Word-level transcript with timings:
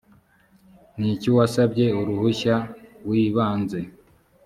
n 0.99 1.01
icy 1.11 1.25
uwasabye 1.31 1.85
uruhushya 1.99 2.55
w 3.07 3.09
ibanze 3.23 3.79